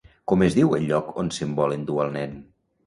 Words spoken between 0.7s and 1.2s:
el lloc